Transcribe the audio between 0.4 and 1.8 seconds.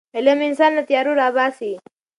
انسان له تیارو راباسي.